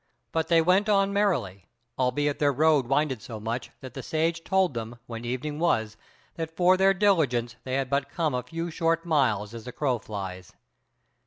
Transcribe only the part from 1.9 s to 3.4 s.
albeit their road winded so